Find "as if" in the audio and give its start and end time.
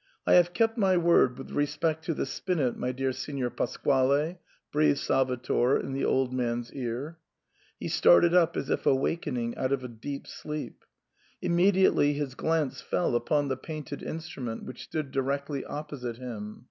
8.56-8.86